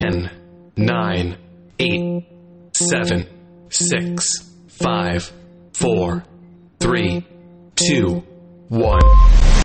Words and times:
10, 0.00 0.30
9, 0.76 1.36
8, 1.80 2.24
7, 2.72 3.26
6, 3.68 4.26
5, 4.68 5.32
4, 5.72 6.24
3, 6.78 7.26
2, 7.74 8.22
1. 8.68 9.00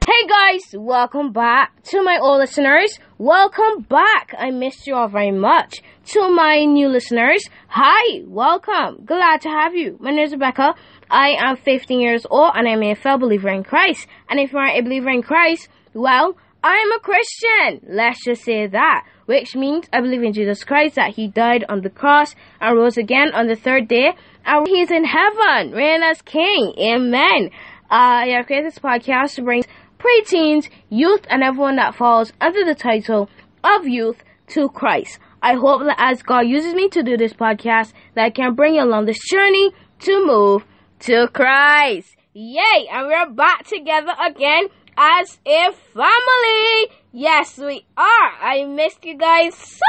Hey 0.07 0.27
guys, 0.27 0.61
welcome 0.73 1.33
back 1.33 1.83
to 1.83 2.01
my 2.01 2.17
old 2.19 2.39
listeners. 2.39 2.97
Welcome 3.19 3.83
back. 3.83 4.33
I 4.35 4.49
missed 4.49 4.87
you 4.87 4.95
all 4.95 5.07
very 5.07 5.29
much. 5.29 5.83
To 6.13 6.27
my 6.33 6.65
new 6.65 6.89
listeners, 6.89 7.47
hi, 7.67 8.23
welcome. 8.25 9.05
Glad 9.05 9.41
to 9.41 9.49
have 9.49 9.75
you. 9.75 9.97
My 9.99 10.09
name 10.09 10.25
is 10.25 10.31
Rebecca. 10.31 10.73
I 11.11 11.35
am 11.37 11.57
15 11.57 11.99
years 11.99 12.25
old 12.27 12.53
and 12.55 12.67
I'm 12.67 12.81
a 12.81 12.95
fellow 12.95 13.19
believer 13.19 13.49
in 13.49 13.63
Christ. 13.63 14.07
And 14.27 14.39
if 14.39 14.51
you 14.51 14.57
aren't 14.57 14.79
a 14.79 14.81
believer 14.81 15.11
in 15.11 15.21
Christ, 15.21 15.69
well, 15.93 16.35
I'm 16.63 16.93
a 16.93 16.99
Christian. 16.99 17.81
Let's 17.89 18.23
just 18.23 18.43
say 18.43 18.67
that. 18.67 19.05
Which 19.25 19.53
means 19.53 19.85
I 19.91 19.99
believe 19.99 20.23
in 20.23 20.31
Jesus 20.31 20.63
Christ, 20.63 20.95
that 20.95 21.11
He 21.11 21.27
died 21.27 21.65
on 21.67 21.81
the 21.81 21.89
cross 21.89 22.35
and 22.61 22.77
rose 22.77 22.97
again 22.97 23.33
on 23.33 23.47
the 23.47 23.55
third 23.55 23.89
day. 23.89 24.13
And 24.45 24.67
He's 24.67 24.89
in 24.89 25.03
heaven, 25.03 25.71
reigning 25.71 26.03
as 26.03 26.21
King. 26.21 26.73
Amen. 26.79 27.49
Uh, 27.91 28.23
I 28.23 28.27
have 28.37 28.45
created 28.45 28.71
this 28.71 28.79
podcast 28.79 29.35
to 29.35 29.41
bring 29.41 29.63
preteens, 29.99 30.69
youth, 30.89 31.25
and 31.29 31.43
everyone 31.43 31.75
that 31.75 31.95
falls 31.95 32.31
under 32.39 32.63
the 32.63 32.75
title 32.75 33.29
of 33.63 33.85
youth 33.85 34.23
to 34.47 34.69
Christ. 34.69 35.19
I 35.41 35.55
hope 35.55 35.81
that 35.83 35.97
as 35.99 36.23
God 36.23 36.47
uses 36.47 36.73
me 36.73 36.87
to 36.89 37.03
do 37.03 37.17
this 37.17 37.33
podcast, 37.33 37.91
that 38.15 38.23
I 38.23 38.29
can 38.29 38.55
bring 38.55 38.75
you 38.75 38.83
along 38.83 39.05
this 39.05 39.19
journey 39.29 39.71
to 39.99 40.25
move 40.25 40.65
to 41.01 41.27
Christ. 41.33 42.15
Yay! 42.33 42.87
And 42.89 43.07
we're 43.07 43.29
back 43.31 43.65
together 43.67 44.13
again 44.25 44.67
as 44.97 45.39
a 45.45 45.71
family. 45.93 46.91
Yes, 47.11 47.57
we 47.57 47.85
are. 47.97 48.31
I 48.41 48.65
missed 48.65 49.03
you 49.05 49.17
guys 49.17 49.55
so 49.55 49.85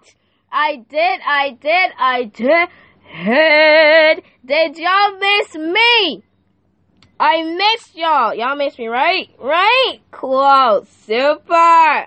much. 0.00 0.16
I 0.50 0.84
did, 0.88 1.20
I 1.26 1.50
did, 1.60 1.92
I 1.98 2.24
did. 2.24 2.68
Did 4.44 4.78
y'all 4.78 5.18
miss 5.18 5.54
me? 5.54 6.22
I 7.18 7.42
missed 7.44 7.96
y'all. 7.96 8.34
Y'all 8.34 8.56
missed 8.56 8.78
me, 8.78 8.88
right? 8.88 9.30
Right? 9.38 10.00
Cool. 10.10 10.86
Super. 11.06 12.06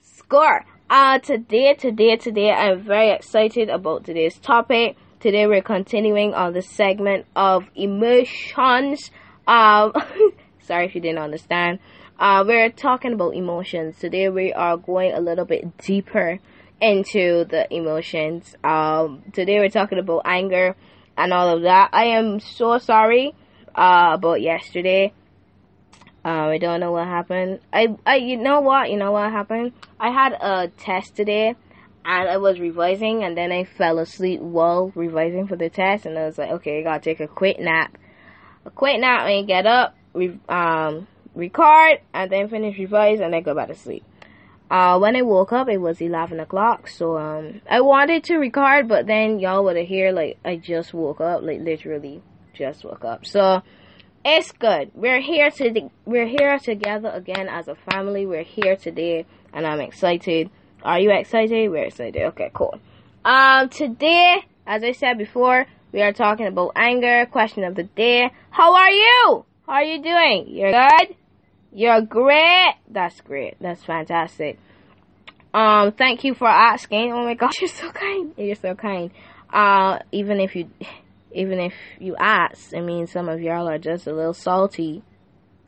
Score. 0.00 0.64
Uh, 0.88 1.18
today, 1.18 1.74
today, 1.74 2.16
today, 2.16 2.50
I'm 2.52 2.80
very 2.80 3.10
excited 3.10 3.68
about 3.68 4.04
today's 4.04 4.38
topic. 4.38 4.96
Today, 5.20 5.46
we're 5.46 5.60
continuing 5.60 6.32
on 6.32 6.52
the 6.52 6.62
segment 6.62 7.26
of 7.34 7.64
emotions. 7.74 9.10
Um, 9.46 9.92
sorry 10.66 10.86
if 10.86 10.94
you 10.94 11.00
didn't 11.00 11.18
understand. 11.18 11.78
Uh, 12.18 12.44
we're 12.46 12.70
talking 12.70 13.12
about 13.12 13.34
emotions. 13.34 13.98
Today, 13.98 14.28
we 14.28 14.52
are 14.52 14.76
going 14.76 15.12
a 15.12 15.20
little 15.20 15.44
bit 15.44 15.76
deeper 15.78 16.38
into 16.80 17.44
the 17.44 17.66
emotions. 17.74 18.54
Um, 18.64 19.22
today, 19.32 19.58
we're 19.58 19.70
talking 19.70 19.98
about 19.98 20.22
anger 20.24 20.76
and 21.16 21.32
all 21.32 21.56
of 21.56 21.62
that. 21.62 21.90
I 21.92 22.06
am 22.06 22.40
so 22.40 22.78
sorry 22.78 23.34
uh, 23.74 24.12
about 24.14 24.40
yesterday. 24.40 25.12
I 26.24 26.58
don't 26.58 26.80
know 26.80 26.90
what 26.90 27.06
happened. 27.06 27.60
I, 27.72 27.96
I, 28.04 28.16
you 28.16 28.36
know 28.36 28.60
what? 28.60 28.90
You 28.90 28.96
know 28.96 29.12
what 29.12 29.30
happened? 29.30 29.72
I 30.00 30.10
had 30.10 30.32
a 30.32 30.68
test 30.68 31.14
today, 31.14 31.54
and 32.04 32.28
I 32.28 32.38
was 32.38 32.58
revising, 32.58 33.22
and 33.22 33.36
then 33.36 33.52
I 33.52 33.62
fell 33.62 34.00
asleep 34.00 34.40
while 34.40 34.90
revising 34.96 35.46
for 35.46 35.54
the 35.54 35.70
test, 35.70 36.04
and 36.04 36.18
I 36.18 36.26
was 36.26 36.36
like, 36.36 36.50
okay, 36.50 36.80
I 36.80 36.82
gotta 36.82 37.00
take 37.00 37.20
a 37.20 37.28
quick 37.28 37.60
nap. 37.60 37.96
A 38.64 38.70
quick 38.70 38.98
nap, 38.98 39.28
and 39.28 39.46
get 39.46 39.66
up, 39.66 39.96
um, 40.48 41.06
record, 41.34 42.00
and 42.12 42.30
then 42.30 42.48
finish 42.48 42.78
revise, 42.78 43.20
and 43.20 43.32
then 43.32 43.42
go 43.42 43.54
back 43.54 43.68
to 43.68 43.74
sleep. 43.74 44.04
Uh, 44.70 44.98
when 44.98 45.14
I 45.14 45.22
woke 45.22 45.52
up, 45.52 45.68
it 45.68 45.78
was 45.78 46.00
11 46.00 46.40
o'clock, 46.40 46.88
so, 46.88 47.16
um, 47.16 47.60
I 47.70 47.80
wanted 47.82 48.24
to 48.24 48.36
record, 48.36 48.88
but 48.88 49.06
then 49.06 49.38
y'all 49.38 49.62
would 49.64 49.76
hear, 49.76 50.10
like, 50.10 50.38
I 50.44 50.56
just 50.56 50.92
woke 50.92 51.20
up, 51.20 51.42
like, 51.42 51.60
literally 51.60 52.20
just 52.52 52.84
woke 52.84 53.04
up. 53.04 53.24
So, 53.26 53.62
it's 54.28 54.50
good. 54.50 54.90
We're 54.94 55.20
here 55.20 55.52
to 55.52 55.88
we're 56.04 56.26
here 56.26 56.58
together 56.58 57.10
again 57.10 57.48
as 57.48 57.68
a 57.68 57.76
family. 57.76 58.26
We're 58.26 58.42
here 58.42 58.74
today, 58.74 59.24
and 59.52 59.64
I'm 59.64 59.78
excited. 59.80 60.50
Are 60.82 60.98
you 60.98 61.12
excited? 61.12 61.70
We're 61.70 61.84
excited. 61.84 62.20
Okay, 62.20 62.50
cool. 62.52 62.80
Um, 63.24 63.68
today, 63.68 64.44
as 64.66 64.82
I 64.82 64.90
said 64.90 65.16
before, 65.16 65.66
we 65.92 66.02
are 66.02 66.12
talking 66.12 66.46
about 66.48 66.72
anger. 66.74 67.26
Question 67.26 67.62
of 67.62 67.76
the 67.76 67.84
day: 67.84 68.32
How 68.50 68.74
are 68.74 68.90
you? 68.90 69.44
How 69.66 69.72
are 69.72 69.82
you 69.82 70.00
doing? 70.00 70.46
You're 70.46 70.70
good. 70.70 71.16
You're 71.72 72.00
great. 72.02 72.74
That's 72.88 73.20
great. 73.20 73.56
That's 73.60 73.82
fantastic. 73.82 74.60
Um, 75.52 75.90
thank 75.90 76.22
you 76.22 76.34
for 76.34 76.46
asking. 76.46 77.12
Oh 77.12 77.24
my 77.24 77.34
gosh, 77.40 77.60
you're 77.60 77.68
so 77.68 77.90
kind. 77.90 78.32
You're 78.36 78.54
so 78.54 78.76
kind. 78.76 79.10
Uh, 79.52 79.98
even 80.12 80.38
if 80.38 80.54
you 80.54 80.70
even 81.32 81.58
if 81.58 81.74
you 81.98 82.14
ask, 82.16 82.74
I 82.76 82.80
mean, 82.80 83.08
some 83.08 83.28
of 83.28 83.40
y'all 83.40 83.68
are 83.68 83.78
just 83.78 84.06
a 84.06 84.12
little 84.12 84.34
salty 84.34 85.02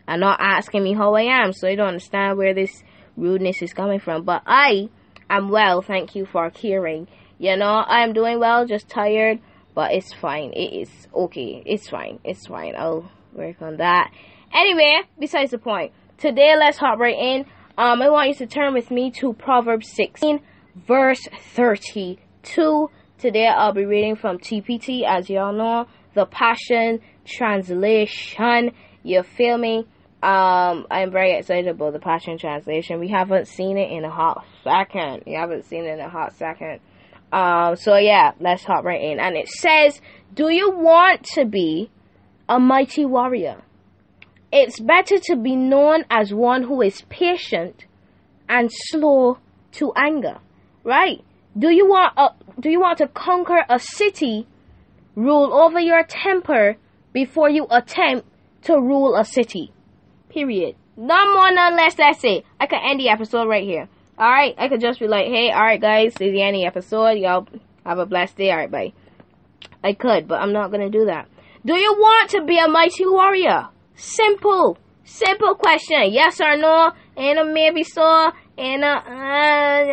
and 0.06 0.20
not 0.20 0.38
asking 0.40 0.84
me 0.84 0.94
how 0.94 1.14
I 1.14 1.22
am, 1.42 1.52
so 1.52 1.66
you 1.66 1.76
don't 1.76 1.88
understand 1.88 2.38
where 2.38 2.54
this 2.54 2.84
rudeness 3.16 3.60
is 3.62 3.74
coming 3.74 3.98
from. 3.98 4.22
But 4.22 4.42
I 4.46 4.90
am 5.28 5.48
well, 5.48 5.82
thank 5.82 6.14
you 6.14 6.24
for 6.24 6.48
caring. 6.50 7.08
You 7.38 7.56
know, 7.56 7.66
I 7.66 8.04
am 8.04 8.12
doing 8.12 8.38
well, 8.38 8.64
just 8.64 8.88
tired, 8.88 9.40
but 9.74 9.92
it's 9.92 10.12
fine. 10.14 10.52
It 10.52 10.82
is 10.82 11.08
okay. 11.12 11.64
It's 11.66 11.88
fine. 11.88 12.20
It's 12.24 12.46
fine. 12.46 12.74
I'll 12.76 13.10
work 13.38 13.62
on 13.62 13.78
that. 13.78 14.10
Anyway, 14.52 15.00
besides 15.18 15.52
the 15.52 15.58
point, 15.58 15.92
today 16.18 16.54
let's 16.58 16.76
hop 16.76 16.98
right 16.98 17.16
in. 17.16 17.46
Um, 17.78 18.02
I 18.02 18.10
want 18.10 18.28
you 18.28 18.34
to 18.34 18.46
turn 18.46 18.74
with 18.74 18.90
me 18.90 19.10
to 19.12 19.32
Proverbs 19.32 19.90
16, 19.94 20.40
verse 20.86 21.20
32. 21.54 22.90
Today 23.18 23.46
I'll 23.46 23.72
be 23.72 23.84
reading 23.84 24.16
from 24.16 24.38
TPT, 24.38 25.04
as 25.06 25.30
y'all 25.30 25.52
know, 25.52 25.86
the 26.14 26.26
Passion 26.26 27.00
Translation. 27.24 28.72
You 29.04 29.22
feel 29.22 29.56
me? 29.56 29.86
Um, 30.20 30.86
I'm 30.90 31.12
very 31.12 31.38
excited 31.38 31.68
about 31.68 31.92
the 31.92 32.00
Passion 32.00 32.38
Translation. 32.38 32.98
We 32.98 33.08
haven't 33.08 33.46
seen 33.46 33.78
it 33.78 33.92
in 33.92 34.04
a 34.04 34.10
hot 34.10 34.44
second. 34.64 35.22
You 35.26 35.38
haven't 35.38 35.64
seen 35.66 35.84
it 35.84 35.92
in 35.92 36.00
a 36.00 36.10
hot 36.10 36.32
second. 36.34 36.80
Um, 37.32 37.76
so 37.76 37.96
yeah, 37.96 38.32
let's 38.40 38.64
hop 38.64 38.84
right 38.84 39.00
in. 39.00 39.20
And 39.20 39.36
it 39.36 39.48
says, 39.48 40.00
Do 40.34 40.48
you 40.48 40.72
want 40.72 41.22
to 41.34 41.44
be 41.44 41.90
a 42.48 42.58
mighty 42.58 43.04
warrior? 43.04 43.62
It's 44.50 44.80
better 44.80 45.18
to 45.24 45.36
be 45.36 45.56
known 45.56 46.04
as 46.10 46.32
one 46.32 46.62
who 46.62 46.80
is 46.80 47.02
patient 47.10 47.84
and 48.48 48.70
slow 48.72 49.38
to 49.72 49.92
anger, 49.94 50.38
right? 50.84 51.22
Do 51.58 51.68
you 51.70 51.86
want 51.86 52.14
a, 52.16 52.28
do 52.60 52.70
you 52.70 52.80
want 52.80 52.98
to 52.98 53.08
conquer 53.08 53.64
a 53.68 53.78
city, 53.78 54.46
rule 55.14 55.52
over 55.52 55.78
your 55.78 56.02
temper 56.04 56.76
before 57.12 57.50
you 57.50 57.66
attempt 57.70 58.26
to 58.62 58.74
rule 58.74 59.16
a 59.16 59.24
city? 59.24 59.72
Period. 60.30 60.76
No 60.96 61.32
more, 61.32 61.52
none 61.52 61.76
less. 61.76 61.94
That's 61.94 62.24
it. 62.24 62.44
I 62.58 62.66
could 62.66 62.80
end 62.82 63.00
the 63.00 63.08
episode 63.08 63.48
right 63.48 63.64
here. 63.64 63.88
All 64.18 64.30
right, 64.30 64.54
I 64.58 64.68
could 64.68 64.80
just 64.80 64.98
be 64.98 65.06
like, 65.06 65.26
hey, 65.26 65.50
all 65.50 65.62
right, 65.62 65.80
guys, 65.80 66.14
this 66.14 66.28
is 66.28 66.32
the 66.32 66.42
end 66.42 66.56
of 66.56 66.60
the 66.60 66.66
episode. 66.66 67.18
Y'all 67.18 67.46
have 67.84 67.98
a 67.98 68.06
blessed 68.06 68.36
day. 68.36 68.50
All 68.50 68.56
right, 68.56 68.70
bye. 68.70 68.92
I 69.84 69.92
could, 69.92 70.26
but 70.26 70.40
I'm 70.40 70.52
not 70.52 70.72
gonna 70.72 70.90
do 70.90 71.04
that. 71.04 71.28
Do 71.68 71.76
you 71.76 71.92
want 71.92 72.30
to 72.30 72.40
be 72.46 72.58
a 72.58 72.66
mighty 72.66 73.04
warrior? 73.04 73.68
Simple, 73.94 74.78
simple 75.04 75.54
question. 75.54 76.10
Yes 76.10 76.40
or 76.40 76.56
no? 76.56 76.92
And 77.14 77.38
a 77.38 77.44
maybe 77.44 77.84
so. 77.84 78.32
And 78.56 78.82
a, 78.82 78.86
uh, 78.86 79.84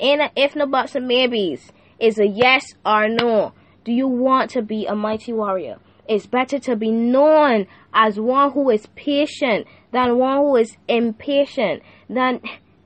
and 0.00 0.20
a 0.20 0.30
if 0.34 0.56
no 0.56 0.66
buts 0.66 0.96
and 0.96 1.06
maybes. 1.06 1.70
Is 2.00 2.18
a 2.18 2.26
yes 2.26 2.74
or 2.84 3.08
no. 3.08 3.52
Do 3.84 3.92
you 3.92 4.08
want 4.08 4.50
to 4.50 4.62
be 4.62 4.84
a 4.86 4.96
mighty 4.96 5.32
warrior? 5.32 5.76
It's 6.08 6.26
better 6.26 6.58
to 6.58 6.74
be 6.74 6.90
known 6.90 7.68
as 7.92 8.18
one 8.18 8.50
who 8.50 8.68
is 8.70 8.88
patient 8.96 9.68
than 9.92 10.18
one 10.18 10.38
who 10.38 10.56
is 10.56 10.76
impatient, 10.88 11.84
than 12.10 12.40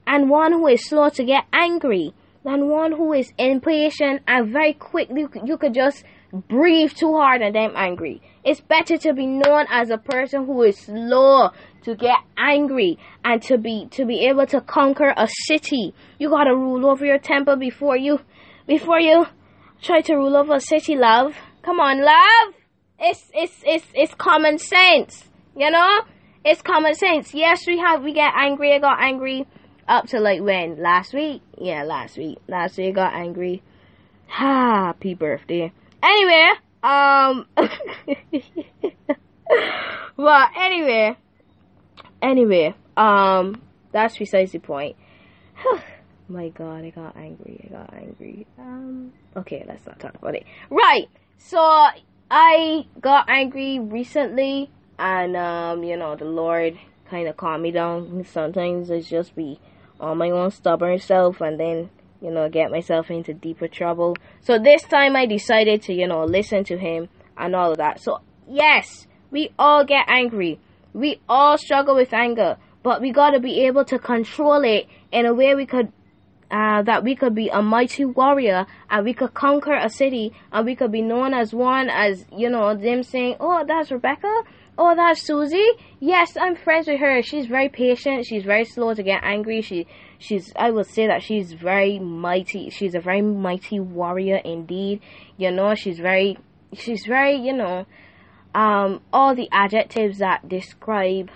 and 0.06 0.28
one 0.28 0.52
who 0.52 0.66
is 0.66 0.86
slow 0.86 1.08
to 1.08 1.24
get 1.24 1.46
angry, 1.54 2.12
than 2.44 2.68
one 2.68 2.92
who 2.92 3.14
is 3.14 3.32
impatient 3.38 4.20
and 4.28 4.52
very 4.52 4.74
quick. 4.74 5.08
You, 5.08 5.30
you 5.42 5.56
could 5.56 5.72
just 5.72 6.04
breathe 6.32 6.92
too 6.92 7.12
hard 7.12 7.42
and 7.42 7.54
then 7.54 7.72
angry. 7.74 8.20
It's 8.44 8.60
better 8.60 8.98
to 8.98 9.14
be 9.14 9.26
known 9.26 9.66
as 9.70 9.90
a 9.90 9.98
person 9.98 10.46
who 10.46 10.62
is 10.62 10.78
slow 10.78 11.50
to 11.82 11.94
get 11.94 12.18
angry 12.36 12.98
and 13.24 13.42
to 13.42 13.58
be 13.58 13.88
to 13.92 14.04
be 14.04 14.26
able 14.26 14.46
to 14.46 14.60
conquer 14.60 15.12
a 15.16 15.28
city. 15.46 15.94
You 16.18 16.28
gotta 16.28 16.54
rule 16.54 16.86
over 16.86 17.04
your 17.04 17.18
temper 17.18 17.56
before 17.56 17.96
you 17.96 18.20
before 18.66 19.00
you 19.00 19.26
try 19.82 20.00
to 20.02 20.14
rule 20.14 20.36
over 20.36 20.54
a 20.54 20.60
city, 20.60 20.96
love. 20.96 21.34
Come 21.62 21.80
on, 21.80 22.02
love. 22.02 22.54
It's 22.98 23.30
it's 23.32 23.62
it's 23.64 23.86
it's 23.94 24.14
common 24.14 24.58
sense. 24.58 25.24
You 25.56 25.70
know? 25.70 26.00
It's 26.44 26.62
common 26.62 26.94
sense. 26.94 27.34
Yes, 27.34 27.66
we 27.66 27.78
have 27.78 28.02
we 28.02 28.12
get 28.12 28.32
angry. 28.36 28.72
I 28.72 28.78
got 28.78 29.00
angry 29.00 29.46
up 29.88 30.06
to 30.08 30.20
like 30.20 30.40
when? 30.40 30.80
Last 30.80 31.14
week? 31.14 31.42
Yeah, 31.56 31.84
last 31.84 32.16
week. 32.16 32.38
Last 32.48 32.76
week 32.78 32.90
I 32.90 32.92
got 32.92 33.14
angry. 33.14 33.62
Happy 34.26 35.14
birthday. 35.14 35.72
Anyway, 36.02 36.50
um 36.82 37.46
Well, 40.18 40.48
anyway, 40.56 41.16
anyway, 42.20 42.74
um, 42.96 43.62
that's 43.92 44.18
besides 44.18 44.50
the 44.50 44.58
point. 44.58 44.96
my 46.28 46.48
god, 46.48 46.84
I 46.84 46.90
got 46.90 47.16
angry. 47.16 47.64
I 47.64 47.72
got 47.72 47.94
angry. 47.94 48.44
Um, 48.58 49.12
okay, 49.36 49.64
let's 49.68 49.86
not 49.86 50.00
talk 50.00 50.16
about 50.16 50.34
it. 50.34 50.44
Right. 50.70 51.08
So 51.38 51.58
I 52.28 52.86
got 53.00 53.30
angry 53.30 53.78
recently, 53.78 54.70
and 54.98 55.36
um, 55.36 55.84
you 55.84 55.96
know, 55.96 56.16
the 56.16 56.24
Lord 56.24 56.76
kind 57.08 57.28
of 57.28 57.36
calmed 57.36 57.62
me 57.62 57.70
down. 57.70 58.24
Sometimes 58.24 58.90
it's 58.90 59.08
just 59.08 59.36
be 59.36 59.60
on 60.00 60.18
my 60.18 60.30
own 60.30 60.50
stubborn 60.50 60.98
self, 60.98 61.40
and 61.40 61.60
then 61.60 61.90
you 62.20 62.30
know, 62.30 62.48
get 62.48 62.70
myself 62.70 63.10
into 63.10 63.32
deeper 63.34 63.68
trouble. 63.68 64.16
So 64.40 64.58
this 64.58 64.82
time 64.82 65.16
I 65.16 65.26
decided 65.26 65.82
to, 65.82 65.92
you 65.92 66.06
know, 66.06 66.24
listen 66.24 66.64
to 66.64 66.76
him 66.76 67.08
and 67.36 67.54
all 67.54 67.72
of 67.72 67.78
that. 67.78 68.00
So 68.00 68.20
yes, 68.48 69.06
we 69.30 69.50
all 69.58 69.84
get 69.84 70.04
angry. 70.08 70.58
We 70.92 71.20
all 71.28 71.58
struggle 71.58 71.94
with 71.94 72.12
anger, 72.12 72.56
but 72.82 73.00
we 73.00 73.12
got 73.12 73.30
to 73.30 73.40
be 73.40 73.66
able 73.66 73.84
to 73.86 73.98
control 73.98 74.64
it 74.64 74.86
in 75.12 75.26
a 75.26 75.34
way 75.34 75.54
we 75.54 75.66
could 75.66 75.92
uh, 76.50 76.82
that 76.82 77.04
we 77.04 77.14
could 77.14 77.34
be 77.34 77.50
a 77.50 77.60
mighty 77.60 78.06
warrior 78.06 78.66
and 78.88 79.04
we 79.04 79.12
could 79.12 79.34
conquer 79.34 79.74
a 79.74 79.90
city 79.90 80.32
and 80.50 80.64
we 80.64 80.74
could 80.74 80.90
be 80.90 81.02
known 81.02 81.34
as 81.34 81.52
one 81.52 81.90
as 81.90 82.24
you 82.34 82.48
know 82.48 82.74
them 82.74 83.02
saying 83.02 83.36
oh 83.38 83.62
that's 83.66 83.90
rebecca 83.90 84.42
oh 84.78 84.94
that's 84.96 85.20
susie 85.20 85.70
yes 86.00 86.38
i'm 86.40 86.56
friends 86.56 86.86
with 86.86 86.98
her 87.00 87.20
she's 87.20 87.46
very 87.46 87.68
patient 87.68 88.24
she's 88.24 88.44
very 88.44 88.64
slow 88.64 88.94
to 88.94 89.02
get 89.02 89.22
angry 89.22 89.60
she 89.60 89.86
she's 90.18 90.52
i 90.56 90.70
would 90.70 90.86
say 90.86 91.06
that 91.06 91.22
she's 91.22 91.52
very 91.52 91.98
mighty 91.98 92.70
she's 92.70 92.94
a 92.94 93.00
very 93.00 93.22
mighty 93.22 93.80
warrior 93.80 94.36
indeed 94.44 95.00
you 95.36 95.50
know 95.50 95.74
she's 95.74 95.98
very 95.98 96.36
she's 96.74 97.06
very 97.06 97.36
you 97.36 97.52
know 97.52 97.86
um 98.54 99.00
all 99.12 99.34
the 99.34 99.48
adjectives 99.52 100.18
that 100.18 100.48
describe 100.48 101.30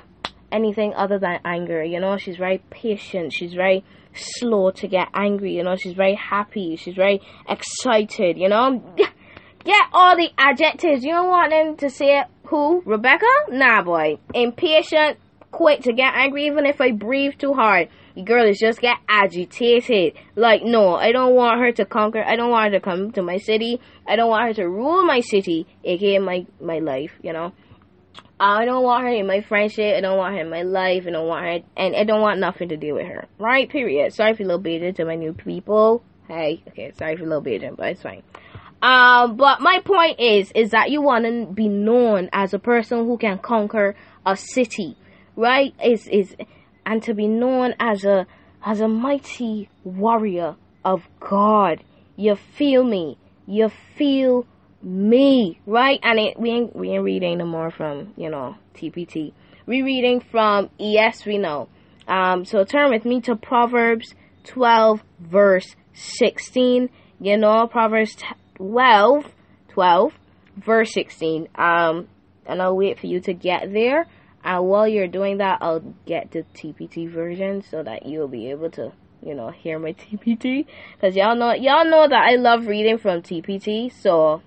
anything 0.50 0.92
other 0.94 1.18
than 1.18 1.38
anger 1.44 1.82
you 1.82 1.98
know 2.00 2.16
she's 2.16 2.36
very 2.36 2.58
patient 2.70 3.32
she's 3.32 3.54
very 3.54 3.84
slow 4.14 4.70
to 4.72 4.88
get 4.88 5.08
angry, 5.14 5.56
you 5.56 5.62
know, 5.62 5.76
she's 5.76 5.94
very 5.94 6.14
happy, 6.14 6.76
she's 6.76 6.94
very 6.94 7.20
excited, 7.48 8.38
you 8.38 8.48
know. 8.48 8.82
Get 9.64 9.86
all 9.92 10.16
the 10.16 10.30
adjectives. 10.36 11.04
You 11.04 11.12
don't 11.12 11.28
want 11.28 11.50
them 11.50 11.76
to 11.76 11.88
say 11.88 12.24
who? 12.46 12.82
Rebecca? 12.84 13.26
Nah 13.48 13.82
boy. 13.82 14.18
Impatient, 14.34 15.18
quick 15.52 15.82
to 15.82 15.92
get 15.92 16.14
angry 16.14 16.46
even 16.46 16.66
if 16.66 16.80
I 16.80 16.90
breathe 16.90 17.34
too 17.38 17.52
hard. 17.52 17.88
Girl 18.24 18.48
is 18.48 18.58
just 18.58 18.80
get 18.80 18.98
agitated. 19.08 20.14
Like, 20.36 20.62
no, 20.62 20.94
I 20.94 21.12
don't 21.12 21.34
want 21.34 21.60
her 21.60 21.72
to 21.72 21.84
conquer. 21.84 22.22
I 22.22 22.36
don't 22.36 22.50
want 22.50 22.72
her 22.72 22.78
to 22.78 22.84
come 22.84 23.12
to 23.12 23.22
my 23.22 23.38
city. 23.38 23.80
I 24.06 24.16
don't 24.16 24.28
want 24.28 24.48
her 24.48 24.54
to 24.62 24.68
rule 24.68 25.04
my 25.04 25.20
city, 25.20 25.66
aka 25.84 26.18
my 26.18 26.46
my 26.60 26.78
life. 26.78 27.12
You 27.22 27.32
know. 27.32 27.52
I 28.40 28.64
don't 28.64 28.82
want 28.82 29.04
her 29.04 29.10
in 29.10 29.28
my 29.28 29.40
friendship. 29.40 29.94
I 29.96 30.00
don't 30.00 30.18
want 30.18 30.34
her 30.34 30.40
in 30.40 30.50
my 30.50 30.62
life. 30.62 31.04
I 31.06 31.10
don't 31.10 31.28
want 31.28 31.44
her, 31.44 31.60
and 31.76 31.94
I 31.94 32.02
don't 32.02 32.20
want 32.20 32.40
nothing 32.40 32.70
to 32.70 32.76
do 32.76 32.94
with 32.94 33.06
her. 33.06 33.28
Right? 33.38 33.70
Period. 33.70 34.12
Sorry 34.12 34.34
for 34.34 34.42
a 34.42 34.46
little 34.46 34.60
bit 34.60 34.96
to 34.96 35.04
my 35.04 35.14
new 35.14 35.32
people. 35.32 36.02
Hey, 36.26 36.62
okay, 36.68 36.90
sorry 36.98 37.16
for 37.16 37.22
a 37.22 37.26
little 37.26 37.40
bit, 37.42 37.62
but 37.76 37.86
it's 37.88 38.02
fine. 38.02 38.22
Um, 38.82 39.36
but 39.36 39.60
my 39.60 39.80
point 39.84 40.18
is, 40.18 40.50
is 40.56 40.70
that 40.70 40.90
you 40.90 41.02
want 41.02 41.24
to 41.24 41.46
be 41.52 41.68
known 41.68 42.30
as 42.32 42.52
a 42.52 42.58
person 42.58 43.04
who 43.06 43.16
can 43.16 43.38
conquer 43.38 43.94
a 44.26 44.36
city, 44.36 44.96
right? 45.36 45.72
Is 45.82 46.08
is 46.08 46.34
and 46.84 47.02
to 47.02 47.14
be 47.14 47.26
known 47.26 47.74
as 47.78 48.04
a 48.04 48.26
as 48.64 48.80
a 48.80 48.88
mighty 48.88 49.68
warrior 49.84 50.56
of 50.84 51.02
God. 51.20 51.82
You 52.16 52.36
feel 52.36 52.84
me? 52.84 53.18
You 53.46 53.70
feel 53.96 54.46
me, 54.82 55.60
right? 55.66 55.98
And 56.02 56.18
it, 56.18 56.38
we 56.38 56.50
ain't 56.50 56.76
we 56.76 56.90
ain't 56.90 57.04
reading 57.04 57.38
no 57.38 57.46
more 57.46 57.70
from 57.70 58.12
you 58.16 58.30
know 58.30 58.56
TPT. 58.74 59.32
We 59.66 59.82
reading 59.82 60.20
from 60.20 60.70
ESV 60.80 61.40
now. 61.40 61.68
Um, 62.08 62.44
so 62.44 62.64
turn 62.64 62.90
with 62.90 63.04
me 63.04 63.20
to 63.22 63.36
Proverbs 63.36 64.14
12 64.44 65.02
verse 65.20 65.76
16. 65.94 66.90
You 67.20 67.36
know 67.36 67.66
Proverbs 67.68 68.16
12, 68.56 69.24
12 69.68 70.12
verse 70.56 70.92
16. 70.92 71.48
Um, 71.54 72.08
and 72.46 72.60
I'll 72.60 72.76
wait 72.76 72.98
for 72.98 73.06
you 73.06 73.20
to 73.20 73.32
get 73.32 73.72
there. 73.72 74.06
And 74.44 74.64
while 74.64 74.88
you're 74.88 75.08
doing 75.08 75.38
that, 75.38 75.58
I'll 75.60 75.80
get 76.06 76.32
the 76.32 76.44
TPT 76.54 77.10
version 77.10 77.62
so 77.62 77.82
that 77.82 78.06
you'll 78.06 78.28
be 78.28 78.50
able 78.50 78.70
to, 78.72 78.92
you 79.22 79.34
know, 79.34 79.50
hear 79.50 79.78
my 79.78 79.92
TPT. 79.92 80.66
Cause 81.00 81.14
y'all 81.14 81.36
know, 81.36 81.52
y'all 81.52 81.84
know 81.88 82.08
that 82.08 82.28
I 82.30 82.36
love 82.36 82.66
reading 82.66 82.98
from 82.98 83.22
TPT. 83.22 83.92
So 83.92 84.42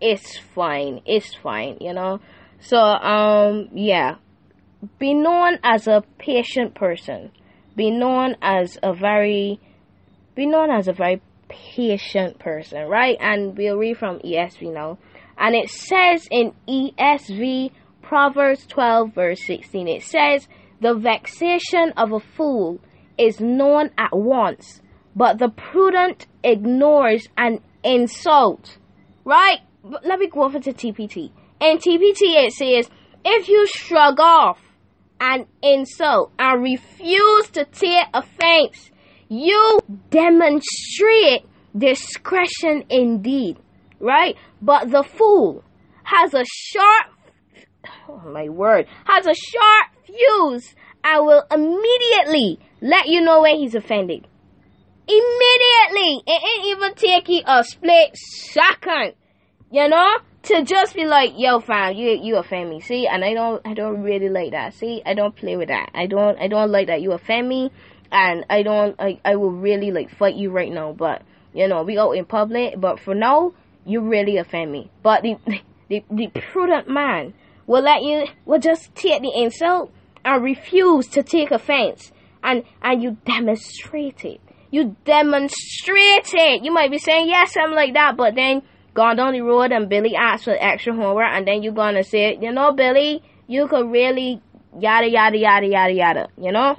it's 0.00 0.38
fine. 0.38 1.02
It's 1.06 1.34
fine, 1.34 1.78
you 1.80 1.92
know. 1.92 2.20
So 2.60 2.76
um 2.76 3.68
yeah. 3.74 4.16
Be 4.98 5.12
known 5.12 5.58
as 5.62 5.86
a 5.86 6.02
patient 6.18 6.74
person. 6.74 7.32
Be 7.76 7.90
known 7.90 8.36
as 8.40 8.78
a 8.82 8.94
very 8.94 9.60
be 10.34 10.46
known 10.46 10.70
as 10.70 10.88
a 10.88 10.92
very 10.92 11.20
patient 11.48 12.38
person, 12.38 12.86
right? 12.86 13.16
And 13.20 13.56
we'll 13.56 13.76
read 13.76 13.98
from 13.98 14.20
ESV 14.20 14.72
now. 14.72 14.98
And 15.36 15.54
it 15.54 15.70
says 15.70 16.28
in 16.30 16.52
ESV 16.68 17.72
Proverbs 18.10 18.66
12 18.66 19.14
verse 19.14 19.46
16 19.46 19.86
it 19.86 20.02
says 20.02 20.48
the 20.80 20.94
vexation 20.94 21.92
of 21.96 22.10
a 22.10 22.18
fool 22.18 22.80
is 23.16 23.38
known 23.38 23.90
at 23.96 24.10
once, 24.10 24.80
but 25.14 25.38
the 25.38 25.48
prudent 25.48 26.26
ignores 26.42 27.28
an 27.36 27.60
insult. 27.84 28.78
Right? 29.24 29.60
But 29.84 30.04
let 30.04 30.18
me 30.18 30.26
go 30.26 30.42
over 30.42 30.58
to 30.58 30.72
TPT. 30.72 31.30
In 31.60 31.78
TPT, 31.78 32.46
it 32.46 32.52
says, 32.52 32.90
if 33.24 33.48
you 33.48 33.64
shrug 33.68 34.18
off 34.18 34.58
an 35.20 35.46
insult 35.62 36.32
and 36.36 36.64
refuse 36.64 37.48
to 37.50 37.64
take 37.64 38.06
offense, 38.12 38.90
you 39.28 39.78
demonstrate 40.10 41.46
discretion 41.78 42.86
indeed, 42.90 43.56
right? 44.00 44.36
But 44.60 44.90
the 44.90 45.04
fool 45.04 45.62
has 46.02 46.34
a 46.34 46.44
sharp, 46.44 47.12
oh 48.12 48.30
my 48.30 48.48
word, 48.48 48.86
has 49.04 49.26
a 49.26 49.34
sharp 49.34 49.86
fuse 50.04 50.74
I 51.02 51.20
will 51.20 51.44
immediately 51.50 52.58
let 52.82 53.06
you 53.08 53.22
know 53.22 53.42
when 53.42 53.56
he's 53.56 53.74
offended. 53.74 54.26
Immediately! 55.08 56.22
It 56.26 56.42
ain't 56.58 56.66
even 56.76 56.94
taking 56.94 57.42
a 57.46 57.64
split 57.64 58.16
second 58.16 59.14
you 59.70 59.88
know, 59.88 60.18
to 60.42 60.64
just 60.64 60.94
be 60.94 61.06
like, 61.06 61.32
yo, 61.36 61.60
fam, 61.60 61.94
you 61.94 62.10
you 62.10 62.36
offend 62.36 62.70
me. 62.70 62.80
See, 62.80 63.06
and 63.06 63.24
I 63.24 63.34
don't 63.34 63.64
I 63.66 63.74
don't 63.74 64.02
really 64.02 64.28
like 64.28 64.50
that. 64.50 64.74
See, 64.74 65.02
I 65.06 65.14
don't 65.14 65.34
play 65.34 65.56
with 65.56 65.68
that. 65.68 65.90
I 65.94 66.06
don't 66.06 66.38
I 66.38 66.48
don't 66.48 66.70
like 66.70 66.88
that 66.88 67.00
you 67.00 67.12
offend 67.12 67.48
me, 67.48 67.70
and 68.10 68.44
I 68.50 68.62
don't 68.62 68.96
I 68.98 69.20
I 69.24 69.36
will 69.36 69.52
really 69.52 69.92
like 69.92 70.10
fight 70.10 70.34
you 70.34 70.50
right 70.50 70.72
now. 70.72 70.92
But 70.92 71.22
you 71.54 71.68
know, 71.68 71.82
we 71.82 71.94
go 71.94 72.12
in 72.12 72.24
public. 72.24 72.80
But 72.80 72.98
for 72.98 73.14
now, 73.14 73.52
you 73.84 74.00
really 74.00 74.38
offend 74.38 74.72
me. 74.72 74.90
But 75.02 75.22
the 75.22 75.36
the, 75.88 76.04
the 76.10 76.28
prudent 76.28 76.88
man 76.88 77.34
will 77.70 77.82
let 77.82 78.02
you 78.02 78.24
will 78.46 78.58
just 78.58 78.92
take 78.96 79.22
the 79.22 79.30
insult 79.32 79.92
and 80.24 80.42
refuse 80.42 81.06
to 81.06 81.22
take 81.22 81.52
offense, 81.52 82.10
and 82.42 82.64
and 82.82 83.00
you 83.00 83.16
demonstrate 83.24 84.24
it. 84.24 84.40
You 84.72 84.96
demonstrate 85.04 86.34
it. 86.34 86.64
You 86.64 86.72
might 86.72 86.90
be 86.90 86.98
saying 86.98 87.28
yes, 87.28 87.54
I'm 87.56 87.70
like 87.70 87.94
that, 87.94 88.16
but 88.16 88.34
then 88.34 88.62
gone 88.92 89.16
down 89.16 89.34
the 89.34 89.40
road 89.42 89.70
and 89.70 89.88
Billy 89.88 90.16
asked 90.16 90.44
for 90.44 90.56
extra 90.58 90.92
homework 90.92 91.28
and 91.30 91.46
then 91.46 91.62
you're 91.62 91.72
gonna 91.72 92.02
say, 92.02 92.36
you 92.40 92.52
know, 92.52 92.72
Billy, 92.72 93.22
you 93.46 93.68
could 93.68 93.88
really 93.88 94.42
yada 94.76 95.08
yada 95.08 95.38
yada 95.38 95.66
yada 95.68 95.92
yada, 95.92 96.28
you 96.36 96.50
know? 96.50 96.76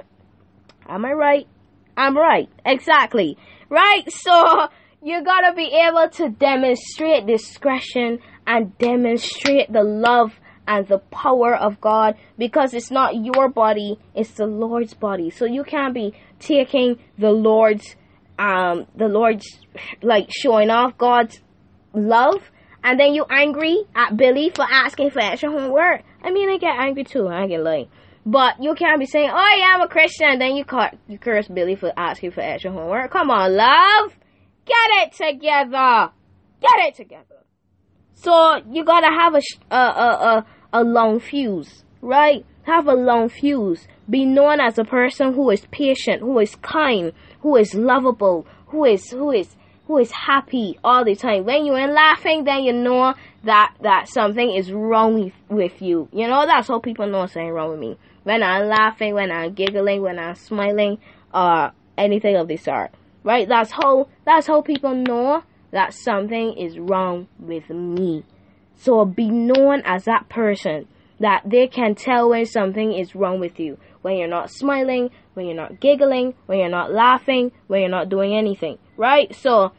Am 0.86 1.06
I 1.06 1.12
right? 1.12 1.46
I'm 1.96 2.16
right. 2.16 2.50
Exactly. 2.66 3.38
Right? 3.70 4.04
So 4.12 4.68
you 5.02 5.24
gotta 5.24 5.54
be 5.54 5.72
able 5.88 6.10
to 6.10 6.28
demonstrate 6.28 7.26
discretion 7.26 8.18
and 8.46 8.76
demonstrate 8.76 9.72
the 9.72 9.82
love 9.82 10.32
and 10.66 10.86
the 10.88 10.98
power 10.98 11.54
of 11.54 11.80
God 11.80 12.16
because 12.38 12.74
it's 12.74 12.90
not 12.90 13.14
your 13.16 13.48
body, 13.48 13.98
it's 14.14 14.32
the 14.32 14.46
Lord's 14.46 14.94
body. 14.94 15.30
So 15.30 15.44
you 15.44 15.64
can't 15.64 15.94
be 15.94 16.14
taking 16.38 16.98
the 17.18 17.30
Lord's 17.30 17.96
um 18.38 18.86
the 18.96 19.08
Lord's 19.08 19.46
like 20.02 20.28
showing 20.30 20.70
off 20.70 20.96
God's 20.96 21.40
love 21.92 22.50
and 22.84 22.98
then 22.98 23.14
you 23.14 23.24
angry 23.30 23.84
at 23.94 24.16
Billy 24.16 24.50
for 24.50 24.66
asking 24.68 25.10
for 25.10 25.20
extra 25.20 25.50
homework. 25.50 26.02
I 26.22 26.30
mean, 26.30 26.48
I 26.48 26.58
get 26.58 26.76
angry 26.78 27.04
too. 27.04 27.28
I 27.28 27.46
get 27.46 27.62
like, 27.62 27.88
but 28.24 28.62
you 28.62 28.74
can't 28.74 28.98
be 28.98 29.06
saying, 29.06 29.30
"Oh 29.32 29.54
yeah, 29.56 29.74
I'm 29.74 29.82
a 29.82 29.88
Christian," 29.88 30.28
and 30.30 30.40
then 30.40 30.56
you 30.56 30.64
caught 30.64 30.96
you 31.08 31.18
curse 31.18 31.48
Billy 31.48 31.76
for 31.76 31.92
asking 31.96 32.32
for 32.32 32.40
extra 32.40 32.70
homework. 32.70 33.10
Come 33.10 33.30
on, 33.30 33.56
love, 33.56 34.16
get 34.64 34.90
it 35.02 35.12
together, 35.12 36.10
get 36.60 36.78
it 36.86 36.94
together. 36.94 37.41
So 38.22 38.62
you 38.70 38.84
gotta 38.84 39.10
have 39.10 39.34
a 39.34 39.42
a 39.74 39.76
a 39.76 40.08
a, 40.30 40.46
a 40.74 40.84
long 40.84 41.18
fuse, 41.18 41.82
right? 42.00 42.46
Have 42.62 42.86
a 42.86 42.94
long 42.94 43.28
fuse. 43.28 43.88
Be 44.08 44.24
known 44.24 44.60
as 44.60 44.78
a 44.78 44.84
person 44.84 45.34
who 45.34 45.50
is 45.50 45.66
patient, 45.72 46.20
who 46.22 46.38
is 46.38 46.54
kind, 46.56 47.12
who 47.40 47.56
is 47.56 47.74
lovable, 47.74 48.46
who 48.66 48.84
is 48.84 49.10
who 49.10 49.32
is 49.32 49.56
who 49.88 49.98
is 49.98 50.12
happy 50.12 50.78
all 50.84 51.04
the 51.04 51.16
time. 51.16 51.46
When 51.46 51.66
you're 51.66 51.88
laughing, 51.88 52.44
then 52.44 52.62
you 52.62 52.72
know 52.72 53.14
that 53.42 53.74
that 53.80 54.08
something 54.08 54.54
is 54.54 54.70
wrong 54.70 55.32
with 55.48 55.82
you. 55.82 56.08
You 56.12 56.28
know 56.28 56.46
that's 56.46 56.68
how 56.68 56.78
people 56.78 57.08
know 57.08 57.26
something 57.26 57.50
wrong 57.50 57.72
with 57.72 57.80
me. 57.80 57.98
When 58.22 58.44
I'm 58.44 58.68
laughing, 58.68 59.14
when 59.14 59.32
I'm 59.32 59.52
giggling, 59.54 60.00
when 60.00 60.20
I'm 60.20 60.36
smiling, 60.36 60.98
uh, 61.34 61.70
anything 61.98 62.36
of 62.36 62.46
the 62.46 62.56
sort. 62.56 62.92
Right? 63.24 63.48
That's 63.48 63.72
how 63.72 64.06
that's 64.24 64.46
how 64.46 64.62
people 64.62 64.94
know 64.94 65.42
that 65.72 65.94
something 65.94 66.56
is 66.56 66.78
wrong 66.78 67.26
with 67.38 67.68
me. 67.68 68.24
So 68.76 69.04
be 69.04 69.28
known 69.28 69.82
as 69.84 70.04
that 70.04 70.28
person 70.28 70.86
that 71.20 71.42
they 71.46 71.66
can 71.66 71.94
tell 71.94 72.30
when 72.30 72.46
something 72.46 72.92
is 72.92 73.14
wrong 73.14 73.40
with 73.40 73.58
you. 73.58 73.78
When 74.02 74.16
you're 74.16 74.28
not 74.28 74.50
smiling, 74.50 75.10
when 75.34 75.46
you're 75.46 75.56
not 75.56 75.80
giggling, 75.80 76.34
when 76.46 76.58
you're 76.58 76.68
not 76.68 76.92
laughing, 76.92 77.52
when 77.68 77.80
you're 77.80 77.88
not 77.88 78.08
doing 78.08 78.36
anything. 78.36 78.78
Right? 78.96 79.34
So 79.34 79.72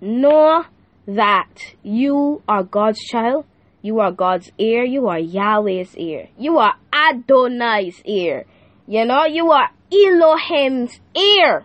know 0.00 0.64
that 1.06 1.74
you 1.82 2.42
are 2.48 2.62
God's 2.62 3.00
child. 3.00 3.44
You 3.82 4.00
are 4.00 4.10
God's 4.10 4.50
ear. 4.58 4.82
You 4.82 5.08
are 5.08 5.18
Yahweh's 5.18 5.96
ear. 5.96 6.28
You 6.38 6.58
are 6.58 6.74
Adonai's 6.92 8.02
ear. 8.04 8.44
You 8.86 9.04
know, 9.04 9.24
you 9.26 9.50
are 9.50 9.70
Elohim's 9.92 10.98
ear. 11.14 11.64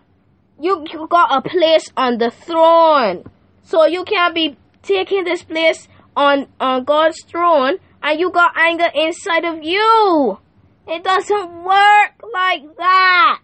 You, 0.62 0.86
you 0.92 1.08
got 1.08 1.36
a 1.36 1.50
place 1.50 1.90
on 1.98 2.20
the 2.20 2.30
throne. 2.30 3.24
So 3.64 3.86
you 3.86 4.04
can't 4.04 4.36
be 4.36 4.58
taking 4.84 5.24
this 5.24 5.44
place 5.44 5.88
on, 6.16 6.48
on 6.60 6.84
God's 6.84 7.24
throne 7.24 7.78
and 8.04 8.20
you 8.20 8.32
got 8.32 8.56
anger 8.56 8.90
inside 8.94 9.46
of 9.46 9.64
you. 9.64 10.38
It 10.88 11.04
doesn't 11.04 11.64
work 11.64 12.14
like 12.34 12.78
that. 12.78 13.42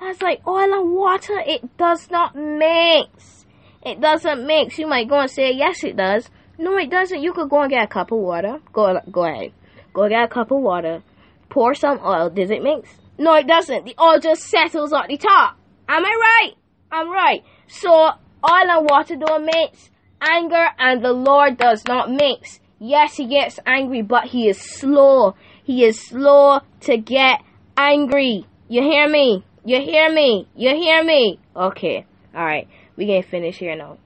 That's 0.00 0.22
like 0.22 0.46
oil 0.46 0.72
and 0.72 0.92
water. 0.92 1.42
It 1.46 1.76
does 1.76 2.10
not 2.10 2.34
mix. 2.34 3.44
It 3.84 4.00
doesn't 4.00 4.46
mix. 4.46 4.78
You 4.78 4.86
might 4.86 5.08
go 5.08 5.20
and 5.20 5.30
say, 5.30 5.52
yes, 5.52 5.84
it 5.84 5.96
does. 5.96 6.30
No, 6.58 6.76
it 6.78 6.90
doesn't. 6.90 7.22
You 7.22 7.32
could 7.32 7.50
go 7.50 7.62
and 7.62 7.70
get 7.70 7.84
a 7.84 7.88
cup 7.88 8.12
of 8.12 8.18
water. 8.18 8.60
Go, 8.72 9.00
go 9.10 9.24
ahead. 9.24 9.52
Go 9.92 10.08
get 10.08 10.24
a 10.24 10.28
cup 10.28 10.50
of 10.50 10.60
water. 10.60 11.02
Pour 11.50 11.74
some 11.74 12.00
oil. 12.04 12.30
Does 12.30 12.50
it 12.50 12.62
mix? 12.62 12.88
No, 13.18 13.34
it 13.34 13.46
doesn't. 13.46 13.84
The 13.84 13.94
oil 14.00 14.18
just 14.18 14.44
settles 14.44 14.92
at 14.92 15.08
the 15.08 15.18
top. 15.18 15.58
Am 15.88 16.04
I 16.04 16.08
right? 16.08 16.52
I'm 16.90 17.10
right. 17.10 17.42
So, 17.66 17.90
oil 17.90 18.12
and 18.42 18.88
water 18.88 19.16
don't 19.16 19.44
mix. 19.44 19.90
Anger 20.20 20.68
and 20.78 21.04
the 21.04 21.12
Lord 21.12 21.58
does 21.58 21.84
not 21.86 22.10
mix. 22.10 22.60
Yes, 22.78 23.16
he 23.16 23.26
gets 23.26 23.58
angry, 23.66 24.02
but 24.02 24.24
he 24.24 24.48
is 24.48 24.58
slow. 24.58 25.34
He 25.62 25.84
is 25.84 26.00
slow 26.00 26.60
to 26.80 26.96
get 26.96 27.40
angry. 27.76 28.46
You 28.68 28.82
hear 28.82 29.08
me? 29.08 29.44
You 29.64 29.80
hear 29.80 30.12
me? 30.12 30.48
You 30.54 30.70
hear 30.70 31.02
me? 31.02 31.40
Okay. 31.56 32.06
Alright. 32.34 32.68
We 32.96 33.06
can 33.06 33.22
finish 33.22 33.58
here 33.58 33.76
now. 33.76 33.98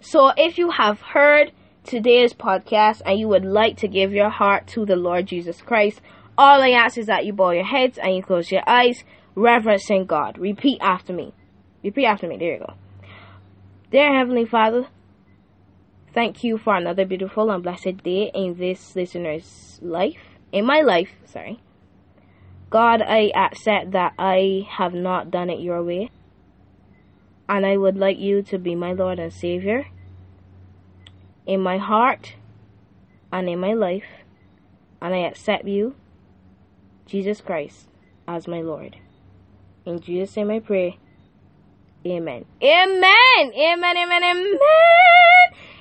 So 0.00 0.32
if 0.36 0.58
you 0.58 0.70
have 0.70 1.00
heard 1.00 1.52
today's 1.84 2.32
podcast 2.32 3.02
and 3.04 3.18
you 3.18 3.28
would 3.28 3.44
like 3.44 3.78
to 3.78 3.88
give 3.88 4.12
your 4.12 4.30
heart 4.30 4.66
to 4.68 4.86
the 4.86 4.96
Lord 4.96 5.26
Jesus 5.26 5.60
Christ, 5.60 6.00
all 6.36 6.62
I 6.62 6.70
ask 6.70 6.98
is 6.98 7.06
that 7.06 7.24
you 7.26 7.32
bow 7.32 7.50
your 7.50 7.64
heads 7.64 7.98
and 7.98 8.14
you 8.14 8.22
close 8.22 8.50
your 8.50 8.62
eyes, 8.66 9.04
reverencing 9.34 10.06
God. 10.06 10.38
Repeat 10.38 10.78
after 10.80 11.12
me. 11.12 11.32
Repeat 11.82 12.06
after 12.06 12.28
me. 12.28 12.36
There 12.36 12.54
you 12.54 12.58
go. 12.58 12.74
Dear 13.90 14.16
Heavenly 14.16 14.46
Father, 14.46 14.88
thank 16.12 16.42
you 16.42 16.58
for 16.58 16.74
another 16.76 17.04
beautiful 17.04 17.50
and 17.50 17.62
blessed 17.62 18.02
day 18.02 18.30
in 18.34 18.56
this 18.56 18.96
listener's 18.96 19.78
life. 19.82 20.20
In 20.52 20.64
my 20.64 20.80
life, 20.80 21.10
sorry. 21.24 21.60
God, 22.70 23.02
I 23.02 23.30
accept 23.36 23.92
that 23.92 24.14
I 24.18 24.66
have 24.68 24.94
not 24.94 25.30
done 25.30 25.50
it 25.50 25.60
your 25.60 25.82
way. 25.82 26.10
And 27.48 27.66
I 27.66 27.76
would 27.76 27.96
like 27.96 28.18
you 28.18 28.42
to 28.44 28.58
be 28.58 28.74
my 28.74 28.92
Lord 28.92 29.18
and 29.18 29.32
Savior 29.32 29.86
in 31.46 31.60
my 31.60 31.78
heart 31.78 32.34
and 33.32 33.48
in 33.48 33.60
my 33.60 33.74
life. 33.74 34.24
And 35.00 35.14
I 35.14 35.18
accept 35.18 35.66
you, 35.66 35.94
Jesus 37.06 37.40
Christ, 37.40 37.86
as 38.26 38.48
my 38.48 38.62
Lord. 38.62 38.96
In 39.86 40.00
Jesus' 40.00 40.36
name 40.36 40.50
I 40.50 40.60
pray. 40.60 40.98
Amen. 42.06 42.44
Amen. 42.62 43.52
Amen. 43.54 43.96
Amen. 43.96 44.22
Amen. 44.22 44.58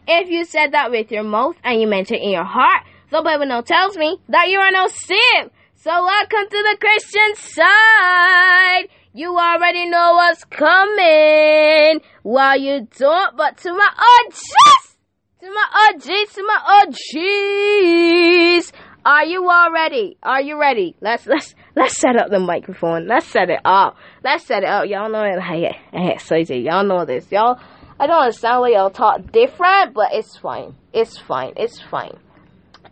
If 0.08 0.30
you 0.30 0.44
said 0.46 0.74
that 0.74 0.92
with 0.92 1.12
your 1.12 1.24
mouth 1.24 1.56
and 1.64 1.80
you 1.80 1.88
meant 1.88 2.12
it 2.12 2.22
in 2.22 2.32
your 2.32 2.44
heart, 2.44 2.84
the 3.12 3.22
Bible 3.22 3.46
now 3.46 3.62
tells 3.62 3.96
me 3.98 4.18
that 4.28 4.50
you 4.50 4.60
are 4.60 4.72
no 4.72 4.88
saved. 4.88 5.52
So 5.76 5.92
welcome 5.92 6.50
to 6.50 6.64
the 6.72 6.78
Christian 6.80 7.36
side. 7.36 8.90
You 9.14 9.38
already 9.38 9.88
know 9.88 10.14
what's 10.16 10.44
coming. 10.46 12.02
Well, 12.24 12.58
you 12.60 12.88
don't, 12.98 13.38
but 13.38 13.58
to 13.60 13.72
my 13.74 13.90
OGs, 14.26 14.98
to 15.42 15.50
my 15.50 15.92
OGs, 15.94 16.34
to 16.34 16.44
my 16.44 16.60
OGs. 16.88 18.74
Are 19.06 19.26
you 19.26 19.50
all 19.50 19.70
ready? 19.72 20.18
Are 20.24 20.42
you 20.42 20.58
ready? 20.58 20.96
Let's 21.02 21.28
let's 21.28 21.54
let's 21.76 22.00
set 22.00 22.16
up 22.16 22.30
the 22.30 22.40
microphone. 22.40 23.06
Let's 23.06 23.28
set 23.28 23.50
it 23.50 23.60
up. 23.66 23.98
Let's 24.24 24.46
set 24.46 24.64
it 24.64 24.70
up. 24.70 24.88
Y'all 24.88 25.10
know 25.10 25.24
it. 25.24 25.42
Hey, 25.42 25.76
hey, 25.92 26.14
excited. 26.14 26.64
Y'all 26.64 26.86
know 26.86 27.04
this. 27.04 27.30
Y'all. 27.30 27.60
I 28.00 28.08
don't 28.08 28.22
understand 28.22 28.62
why 28.62 28.70
y'all 28.70 28.90
talk 28.90 29.30
different, 29.32 29.94
but 29.94 30.14
it's 30.14 30.38
fine. 30.38 30.76
It's 30.94 31.18
fine. 31.18 31.54
It's 31.58 31.82
fine. 31.82 32.18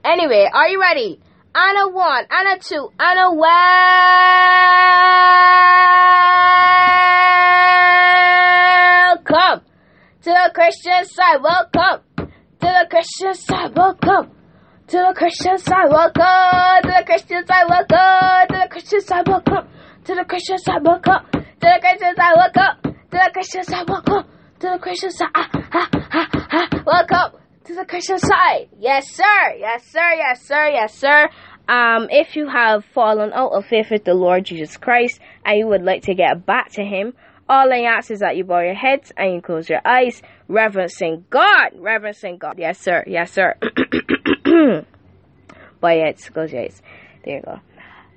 Anyway, 0.04 0.50
are 0.54 0.68
you 0.68 0.82
ready? 0.82 1.18
Anna 1.56 1.88
one, 1.90 2.26
Anna 2.30 2.60
two, 2.60 2.90
Anna 3.00 3.34
welcome 3.34 3.48
to 10.24 10.30
the 10.30 10.52
Christian 10.54 11.06
side. 11.06 11.42
Welcome 11.42 12.02
to 12.18 12.28
the 12.60 12.88
Christian 12.90 13.34
side. 13.34 13.74
Welcome 13.76 14.32
to 14.92 14.98
the 14.98 15.14
Christian 15.16 15.58
side. 15.58 15.88
Welcome 15.90 16.84
to 16.84 16.92
the 17.00 17.04
Christian 17.06 17.48
side. 17.48 17.64
Welcome 17.70 18.48
to 18.50 18.60
the 18.60 18.68
Christian 18.70 19.00
side. 19.00 19.26
Welcome 19.26 19.68
to 20.04 20.16
the 20.16 20.26
Christian 20.28 20.58
side. 20.58 20.84
Welcome 20.84 21.32
to 21.32 21.40
the 21.62 21.80
Christian 21.80 22.14
side. 22.14 22.36
Welcome 22.36 22.84
to 22.84 23.18
the 23.24 23.30
Christian 23.32 23.64
side. 23.64 23.88
Welcome 23.88 24.24
to 24.60 24.68
the 24.68 24.80
Christian 24.82 25.12
side. 25.12 25.30
Ah, 25.34 25.50
ah, 25.72 25.90
ah, 26.12 26.30
ah. 26.52 26.84
Welcome 26.86 27.40
to 27.64 27.76
the 27.76 27.86
Christian 27.86 28.20
side. 28.20 28.68
Yes, 28.80 29.10
sir. 29.10 29.56
Yes, 29.58 29.86
sir. 29.86 30.14
Yes, 30.14 30.42
sir. 30.42 30.68
Yes, 30.68 30.94
sir. 30.94 31.30
Um, 31.70 32.08
if 32.10 32.36
you 32.36 32.50
have 32.50 32.84
fallen 32.84 33.32
out 33.32 33.54
of 33.54 33.66
faith 33.68 33.92
with 33.92 34.04
the 34.04 34.14
Lord 34.14 34.44
Jesus 34.44 34.76
Christ 34.76 35.22
and 35.46 35.58
you 35.58 35.68
would 35.68 35.84
like 35.84 36.04
to 36.04 36.14
get 36.14 36.46
back 36.46 36.70
to 36.74 36.84
Him, 36.84 37.14
all 37.48 37.72
I 37.72 37.84
ask 37.84 38.12
is 38.12 38.20
that 38.20 38.36
you 38.36 38.44
bow 38.44 38.60
your 38.60 38.76
heads 38.76 39.14
and 39.16 39.36
you 39.36 39.42
close 39.42 39.70
your 39.70 39.82
eyes, 39.86 40.22
reverencing 40.50 41.24
God. 41.30 41.80
Reverencing 41.80 42.40
God. 42.40 42.56
Yes, 42.58 42.78
sir. 42.78 43.06
Yes, 43.08 43.32
sir. 43.32 43.56
bow 45.82 45.90
your 45.90 46.06
heads, 46.06 46.30
close 46.30 46.52
your. 46.52 46.68
There 47.24 47.38
you 47.38 47.42
go. 47.42 47.60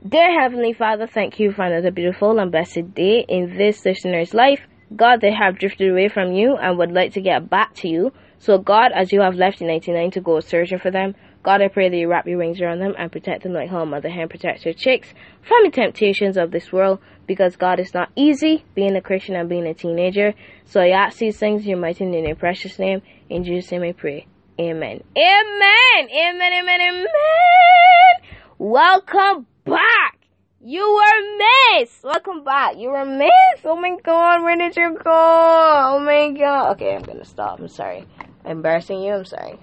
Dear 0.07 0.41
Heavenly 0.41 0.73
Father, 0.73 1.07
thank 1.07 1.38
you 1.38 1.53
for 1.53 1.64
another 1.64 1.91
beautiful 1.91 2.38
and 2.38 2.50
blessed 2.50 2.95
day 2.95 3.25
in 3.26 3.57
this 3.57 3.85
listener's 3.85 4.35
life. 4.35 4.61
God, 4.95 5.21
they 5.21 5.33
have 5.33 5.59
drifted 5.59 5.91
away 5.91 6.09
from 6.09 6.33
you 6.33 6.57
and 6.57 6.76
would 6.79 6.93
like 6.93 7.14
to 7.14 7.21
get 7.21 7.49
back 7.49 7.75
to 7.76 7.88
you. 7.88 8.12
So, 8.38 8.59
God, 8.59 8.93
as 8.95 9.12
you 9.12 9.23
have 9.23 9.35
left 9.35 9.62
in 9.62 9.69
99 9.69 10.11
to 10.12 10.21
go 10.21 10.41
searching 10.41 10.79
for 10.79 10.91
them, 10.91 11.14
God, 11.43 11.62
I 11.62 11.69
pray 11.69 11.88
that 11.88 11.97
you 11.97 12.09
wrap 12.09 12.26
your 12.26 12.38
wings 12.38 12.61
around 12.61 12.81
them 12.81 12.95
and 12.99 13.11
protect 13.11 13.43
them 13.43 13.53
like 13.53 13.71
how 13.71 13.81
a 13.81 13.87
mother 13.87 14.11
hen 14.11 14.29
protects 14.29 14.64
her 14.64 14.73
chicks 14.73 15.09
from 15.43 15.64
the 15.64 15.71
temptations 15.71 16.37
of 16.37 16.50
this 16.50 16.73
world. 16.73 16.99
Because 17.26 17.57
God, 17.57 17.81
it's 17.81 17.95
not 17.95 18.11
easy 18.17 18.64
being 18.75 18.97
a 18.97 19.00
Christian 19.00 19.37
and 19.37 19.49
being 19.49 19.67
a 19.67 19.75
teenager. 19.75 20.35
So 20.67 20.81
I 20.81 20.88
ask 20.88 21.19
these 21.19 21.38
things 21.38 21.62
in 21.62 21.71
your 21.71 21.79
mighty 21.79 22.05
name, 22.05 22.21
in 22.21 22.26
your 22.26 22.37
precious 22.37 22.79
name. 22.79 23.00
In 23.31 23.45
Jesus' 23.45 23.71
name 23.73 23.83
I 23.83 23.93
pray. 23.93 24.26
Amen. 24.61 25.03
Amen. 25.17 26.09
Amen. 26.11 26.53
Amen. 26.53 26.81
Amen. 26.81 27.07
Welcome 28.59 29.47
back. 29.65 30.19
You 30.61 30.95
were 30.95 31.79
missed. 31.79 32.05
Welcome 32.05 32.45
back. 32.45 32.77
You 32.77 32.91
were 32.91 33.05
missed. 33.05 33.65
Oh 33.65 33.77
my 33.77 33.97
god, 34.03 34.43
where 34.43 34.57
did 34.57 34.77
you 34.77 34.97
go? 35.03 35.11
Oh 35.11 36.01
my 36.05 36.31
god. 36.39 36.73
Okay, 36.73 36.95
I'm 36.95 37.03
gonna 37.03 37.25
stop. 37.25 37.59
I'm 37.59 37.69
sorry. 37.69 38.07
Embarrassing 38.45 39.03
you? 39.03 39.15
I'm 39.15 39.25
sorry. 39.25 39.59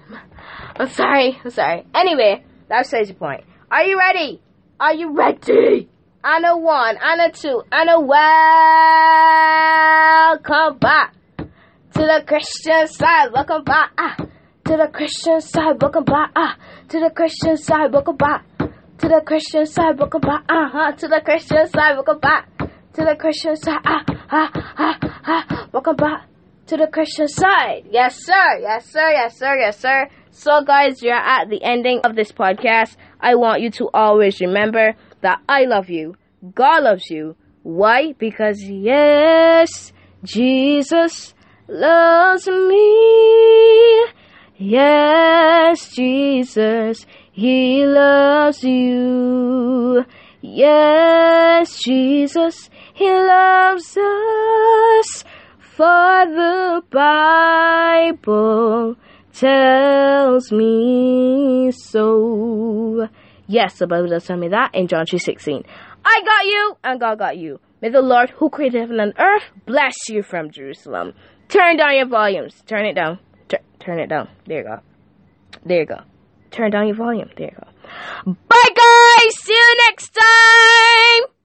I'm 0.76 0.90
sorry. 0.90 1.40
I'm 1.44 1.52
sorry. 1.52 1.86
Anyway, 1.96 2.44
that's 2.68 2.92
the 2.92 3.14
point. 3.14 3.46
Are 3.72 3.84
you 3.84 3.98
ready? 3.98 4.42
Are 4.80 4.94
you 4.94 5.16
ready? 5.16 5.90
Anna 6.24 6.56
one, 6.56 6.98
Anna 6.98 7.32
two, 7.32 7.64
Anna 7.72 8.00
welcome 8.00 8.12
back 10.78 11.16
to 11.38 11.48
the 11.94 12.24
Christian 12.28 12.86
side. 12.88 13.32
Welcome 13.34 13.64
back. 13.64 13.90
Ah, 13.98 14.16
to 14.72 14.78
the 14.78 14.88
Christian 14.88 15.42
side. 15.42 15.82
Welcome 15.82 16.06
back. 16.06 16.32
Ah, 16.34 16.56
to 16.88 17.00
the 17.02 17.10
Christian 17.14 17.58
side. 17.58 17.92
Welcome 17.92 18.16
back. 18.16 18.46
To 19.00 19.08
the 19.10 19.22
Christian 19.26 19.66
side. 19.66 20.00
Welcome 20.00 20.22
back. 20.22 20.46
Uh, 20.48 20.92
to 20.94 21.08
the 21.10 21.20
Christian 21.26 21.68
side. 21.68 21.96
Welcome 21.96 22.20
back. 22.20 22.48
To 22.58 23.04
the 23.04 23.18
Christian 23.20 23.58
side. 23.58 23.82
Ah, 23.84 24.06
ah, 24.32 24.50
ah, 24.78 24.98
ah. 25.26 25.68
Welcome 25.74 25.98
back 25.98 26.26
to 26.68 26.78
the 26.78 26.88
Christian 26.88 27.28
side. 27.28 27.84
Yes, 27.92 28.24
sir. 28.24 28.60
Yes, 28.62 28.86
sir. 28.86 29.12
Yes, 29.12 29.38
sir. 29.38 29.58
Yes, 29.58 29.78
sir. 29.78 30.08
So, 30.30 30.64
guys, 30.64 31.04
you're 31.04 31.16
at 31.16 31.50
the 31.50 31.62
ending 31.62 32.00
of 32.06 32.16
this 32.16 32.32
podcast. 32.32 32.96
I 33.20 33.36
want 33.36 33.60
you 33.62 33.72
to 33.72 33.90
always 33.94 34.40
remember 34.40 34.96
that 35.20 35.40
I 35.50 35.66
love 35.66 35.90
you. 35.90 36.16
God 36.56 36.84
loves 36.84 37.10
you. 37.10 37.36
Why? 37.64 38.14
Because, 38.18 38.64
yes, 38.64 39.92
Jesus 40.24 41.34
loves 41.68 42.48
me. 42.48 44.21
Yes, 44.64 45.90
Jesus, 45.96 47.08
He 47.32 47.84
loves 47.84 48.64
you. 48.64 50.06
Yes, 50.40 51.80
Jesus, 51.80 52.70
He 52.94 53.10
loves 53.10 53.98
us, 53.98 55.24
for 55.58 56.26
the 56.28 56.84
Bible 56.92 58.98
tells 59.34 60.52
me 60.52 61.72
so. 61.72 63.08
Yes, 63.48 63.80
the 63.80 63.88
Bible 63.88 64.10
does 64.10 64.28
tell 64.28 64.38
me 64.38 64.50
that 64.50 64.76
in 64.76 64.88
John 64.88 65.08
3.16. 65.08 65.66
I 66.06 66.22
got 66.24 66.46
you, 66.46 66.78
and 66.84 67.00
God 67.00 67.18
got 67.18 67.36
you. 67.36 67.60
May 67.82 67.90
the 67.90 68.04
Lord 68.04 68.30
who 68.30 68.52
created 68.52 68.82
heaven 68.82 69.00
and 69.00 69.14
earth 69.18 69.46
bless 69.66 69.96
you 70.08 70.22
from 70.22 70.52
Jerusalem. 70.52 71.14
Turn 71.50 71.78
down 71.78 71.96
your 71.96 72.08
volumes. 72.08 72.62
Turn 72.68 72.86
it 72.86 72.94
down. 72.94 73.18
Tur- 73.52 73.66
turn 73.80 74.00
it 74.00 74.08
down. 74.08 74.30
There 74.48 74.60
you 74.60 74.64
go. 74.64 74.80
There 75.66 75.80
you 75.82 75.86
go. 75.86 76.00
Turn 76.52 76.72
down 76.72 76.88
your 76.88 76.96
volume. 76.96 77.30
There 77.36 77.50
you 77.52 77.58
go. 77.60 77.68
Bye, 78.48 78.70
guys. 78.76 79.36
See 79.44 79.54
you 79.54 79.76
next 79.88 80.10
time. 80.16 81.31